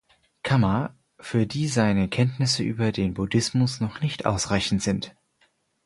[0.41, 5.13] Kammer, für die seine Kenntnisse über den Buddhismus noch nicht ausreichend sind.